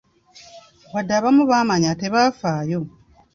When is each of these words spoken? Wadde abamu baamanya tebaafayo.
Wadde 0.93 1.13
abamu 1.19 1.41
baamanya 1.49 1.91
tebaafayo. 2.01 2.79